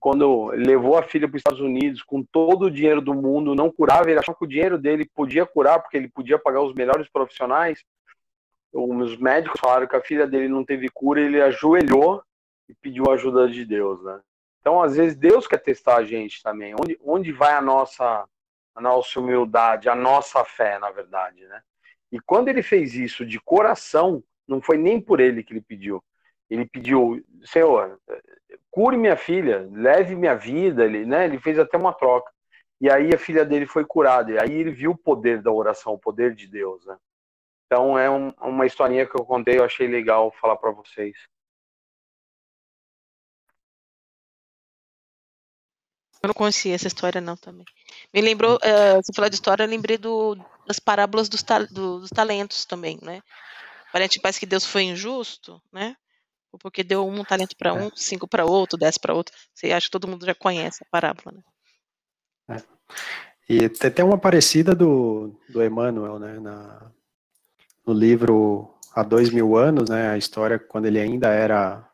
[0.00, 3.70] Quando levou a filha para os Estados Unidos com todo o dinheiro do mundo, não
[3.70, 7.08] curava, ele achava que o dinheiro dele podia curar, porque ele podia pagar os melhores
[7.12, 7.84] profissionais
[8.72, 12.22] os médicos falaram que a filha dele não teve cura, ele ajoelhou
[12.68, 14.20] e pediu ajuda de Deus, né?
[14.60, 16.74] Então, às vezes, Deus quer testar a gente também.
[16.74, 18.24] Onde, onde vai a nossa,
[18.74, 21.60] a nossa humildade, a nossa fé, na verdade, né?
[22.10, 26.02] E quando ele fez isso de coração, não foi nem por ele que ele pediu.
[26.48, 27.98] Ele pediu, Senhor,
[28.70, 31.24] cure minha filha, leve minha vida, ele, né?
[31.24, 32.30] Ele fez até uma troca.
[32.80, 34.30] E aí a filha dele foi curada.
[34.30, 36.96] E aí ele viu o poder da oração, o poder de Deus, né?
[37.72, 41.16] Então é um, uma historinha que eu contei, eu achei legal falar para vocês.
[46.22, 47.64] Eu não conhecia essa história não também.
[48.12, 52.00] Me lembrou, uh, você falou de história, eu lembrei do, das parábolas dos, ta, do,
[52.00, 53.22] dos talentos também, né?
[53.90, 55.96] Parece, parece que Deus foi injusto, né?
[56.60, 57.92] Porque deu um talento para um, é.
[57.96, 59.34] cinco para outro, dez para outro.
[59.54, 62.58] Você acha que todo mundo já conhece a parábola, né?
[62.58, 62.62] É.
[63.48, 66.38] E tem uma parecida do, do Emmanuel, né?
[66.38, 66.92] Na,
[67.86, 71.88] no livro há dois mil anos, né, a história quando ele ainda era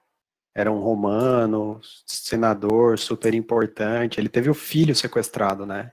[0.55, 4.19] era um romano, senador, super importante.
[4.19, 5.93] Ele teve o filho sequestrado, né?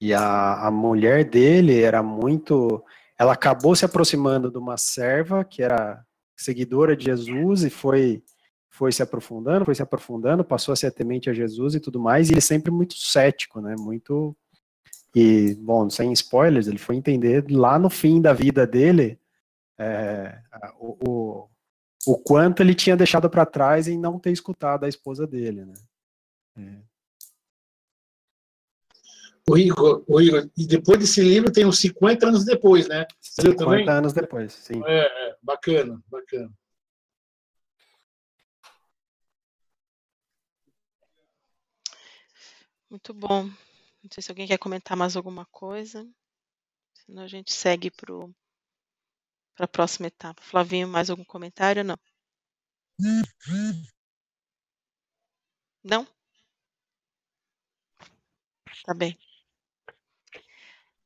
[0.00, 2.82] E a, a mulher dele era muito.
[3.18, 6.00] Ela acabou se aproximando de uma serva que era
[6.36, 8.22] seguidora de Jesus e foi
[8.70, 12.30] foi se aprofundando, foi se aprofundando, passou a ser temente a Jesus e tudo mais.
[12.30, 13.74] E ele sempre muito cético, né?
[13.76, 14.34] Muito
[15.14, 19.18] e, bom, sem spoilers, ele foi entender lá no fim da vida dele
[19.78, 20.38] é,
[20.78, 21.48] o, o,
[22.06, 25.74] o, quanto ele tinha deixado para trás em não ter escutado a esposa dele, né?
[26.58, 26.90] É.
[29.48, 33.06] O Igor, o Igor, e depois desse livro tem uns 50 anos depois, né?
[33.20, 33.88] Você 50 também?
[33.88, 34.80] anos depois, sim.
[34.84, 36.52] É, é, bacana, bacana.
[42.88, 43.48] Muito bom.
[44.02, 46.08] Não sei se alguém quer comentar mais alguma coisa.
[46.94, 48.14] Senão a gente segue para
[49.58, 50.42] a próxima etapa.
[50.42, 51.84] Flavinho, mais algum comentário?
[51.84, 51.98] Não.
[55.82, 56.06] Não?
[58.84, 59.18] Tá bem.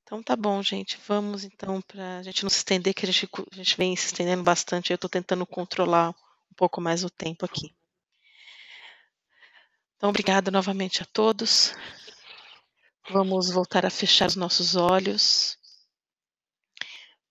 [0.03, 0.99] Então tá bom, gente.
[1.09, 4.07] Vamos então para a gente não se estender, que a gente, a gente vem se
[4.07, 4.93] estendendo bastante.
[4.93, 7.75] Eu estou tentando controlar um pouco mais o tempo aqui.
[9.97, 11.73] Então, obrigada novamente a todos.
[13.11, 15.59] Vamos voltar a fechar os nossos olhos,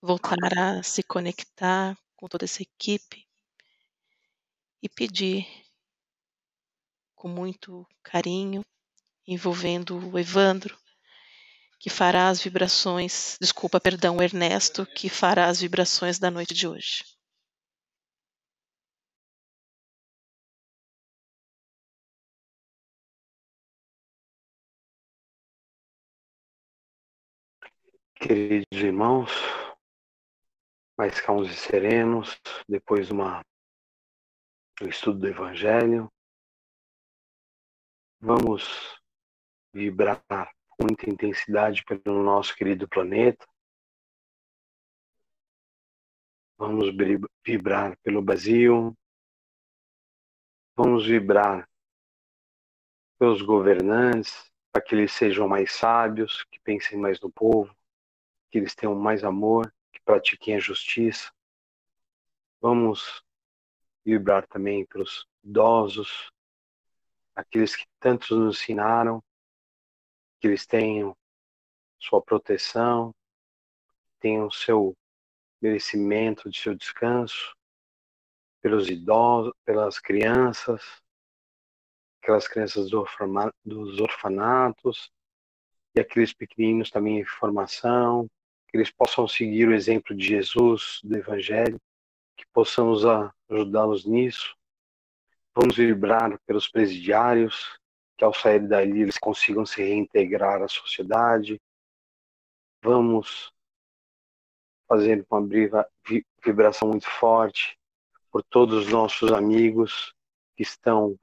[0.00, 3.26] voltar a se conectar com toda essa equipe
[4.80, 5.46] e pedir
[7.16, 8.64] com muito carinho,
[9.26, 10.78] envolvendo o Evandro,
[11.80, 16.68] que fará as vibrações, desculpa, perdão, o Ernesto, que fará as vibrações da noite de
[16.68, 17.13] hoje.
[28.16, 29.30] Queridos irmãos,
[30.96, 33.44] mais calmos e serenos, depois de uma,
[34.80, 36.10] um estudo do Evangelho,
[38.20, 38.98] vamos
[39.74, 40.22] vibrar
[40.70, 43.46] com muita intensidade pelo nosso querido planeta.
[46.56, 46.86] Vamos
[47.44, 48.96] vibrar pelo Brasil.
[50.76, 51.68] Vamos vibrar
[53.18, 57.74] pelos governantes, para que eles sejam mais sábios, que pensem mais no povo
[58.54, 61.32] que eles tenham mais amor, que pratiquem a justiça.
[62.60, 63.20] Vamos
[64.04, 66.30] vibrar também pelos idosos,
[67.34, 69.20] aqueles que tantos nos ensinaram,
[70.38, 71.16] que eles tenham
[71.98, 73.12] sua proteção,
[74.20, 74.96] tenham seu
[75.60, 77.56] merecimento de seu descanso,
[78.62, 81.02] pelos idosos, pelas crianças,
[82.22, 85.10] aquelas crianças dos orfanatos
[85.92, 88.30] e aqueles pequeninos também em formação,
[88.74, 91.80] que eles possam seguir o exemplo de Jesus, do Evangelho,
[92.36, 93.02] que possamos
[93.48, 94.52] ajudá-los nisso.
[95.54, 97.78] Vamos vibrar pelos presidiários,
[98.18, 101.62] que ao sair dali eles consigam se reintegrar à sociedade.
[102.82, 103.52] Vamos
[104.88, 105.86] fazer uma
[106.44, 107.78] vibração muito forte
[108.28, 110.12] por todos os nossos amigos
[110.56, 111.16] que estão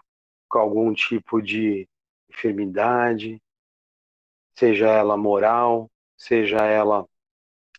[0.47, 1.85] com algum tipo de
[2.29, 3.41] enfermidade,
[4.55, 7.05] seja ela moral, seja ela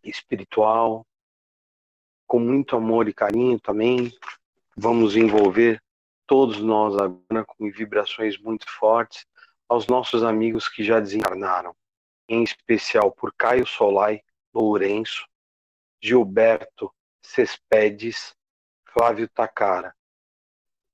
[0.05, 1.07] espiritual,
[2.26, 4.12] com muito amor e carinho também.
[4.76, 5.82] Vamos envolver
[6.26, 9.26] todos nós agora com vibrações muito fortes
[9.68, 11.74] aos nossos amigos que já desencarnaram,
[12.28, 14.22] em especial por Caio Solai
[14.55, 15.26] Lourenço,
[16.00, 16.92] Gilberto
[17.22, 18.34] Cespedes,
[18.86, 19.94] Flávio Takara.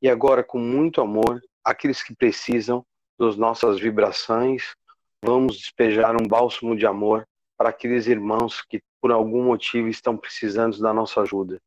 [0.01, 2.85] E agora, com muito amor, aqueles que precisam
[3.19, 4.77] das nossas vibrações,
[5.25, 10.79] vamos despejar um bálsamo de amor para aqueles irmãos que, por algum motivo, estão precisando
[10.79, 11.61] da nossa ajuda.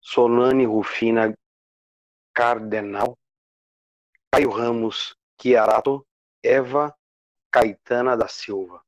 [0.00, 1.36] Solane Rufina
[2.32, 3.18] Cardenal,
[4.32, 6.06] Caio Ramos Chiarato,
[6.42, 6.94] Eva
[7.50, 8.82] Caetana da Silva.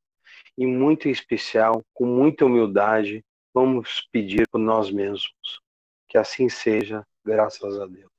[0.56, 5.60] E muito em especial, com muita humildade, vamos pedir por nós mesmos.
[6.08, 8.10] Que assim seja, graças a Deus.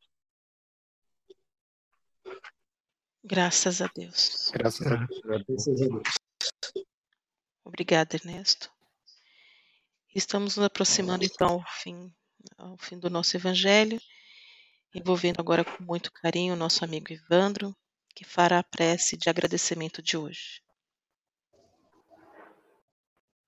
[3.24, 4.52] Graças a Deus.
[4.54, 5.22] Graças a Deus.
[5.22, 6.04] Graças a Deus.
[7.64, 8.72] Obrigada, Ernesto.
[10.14, 12.14] Estamos nos aproximando então ao fim,
[12.58, 14.00] ao fim do nosso evangelho,
[14.94, 17.74] envolvendo agora com muito carinho o nosso amigo Ivandro,
[18.14, 20.62] que fará a prece de agradecimento de hoje.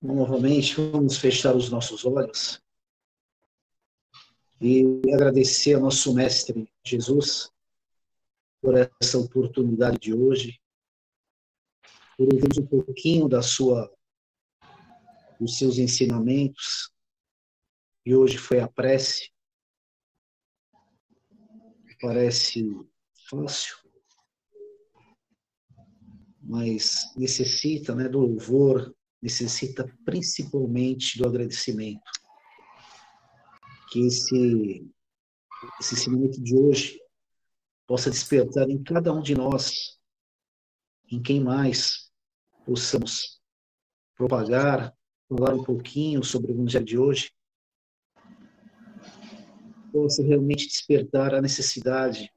[0.00, 2.62] Novamente, vamos fechar os nossos olhos
[4.60, 7.50] e agradecer ao nosso Mestre Jesus
[8.62, 10.58] por essa oportunidade de hoje,
[12.16, 13.93] por ouvirmos um pouquinho da sua,
[15.44, 16.90] dos seus ensinamentos,
[18.04, 19.30] e hoje foi a prece.
[22.00, 22.64] Parece
[23.30, 23.76] fácil,
[26.40, 32.02] mas necessita né, do louvor, necessita principalmente do agradecimento
[33.90, 34.86] que esse,
[35.80, 37.00] esse ensinamento de hoje
[37.86, 39.98] possa despertar em cada um de nós,
[41.10, 42.10] em quem mais
[42.66, 43.40] possamos
[44.16, 44.93] propagar,
[45.28, 47.32] falar um pouquinho sobre o Evangelho de hoje,
[49.92, 52.32] possa realmente despertar a necessidade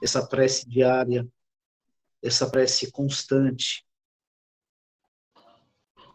[0.00, 1.26] dessa prece diária,
[2.22, 3.86] dessa prece constante,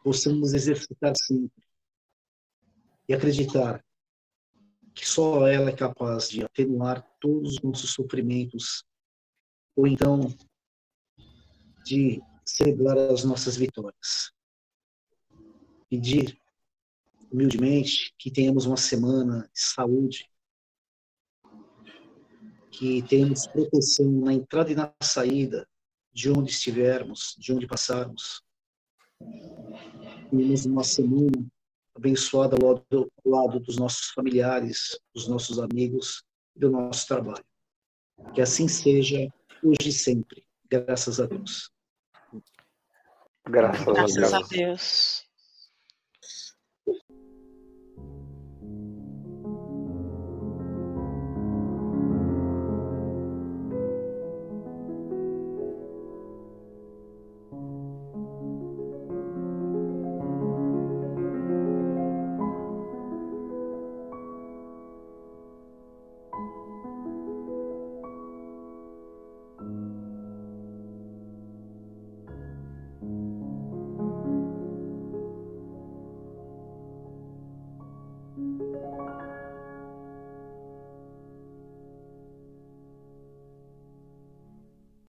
[0.03, 1.63] possamos exercitar sempre
[3.07, 3.83] e acreditar
[4.93, 8.83] que só ela é capaz de atenuar todos os nossos sofrimentos,
[9.75, 10.27] ou então
[11.83, 14.31] de celebrar as nossas vitórias.
[15.93, 16.35] Pedir
[17.31, 20.27] humildemente que tenhamos uma semana de saúde,
[22.71, 25.69] que tenhamos proteção na entrada e na saída,
[26.11, 28.41] de onde estivermos, de onde passarmos.
[30.31, 31.45] Tenhamos uma semana
[31.93, 36.23] abençoada ao lado, ao lado dos nossos familiares, dos nossos amigos
[36.55, 37.45] e do nosso trabalho.
[38.33, 39.31] Que assim seja
[39.61, 40.43] hoje e sempre.
[40.67, 41.71] Graças a Deus.
[43.47, 44.49] Graças, Graças a a Deus.
[44.49, 45.22] Deus.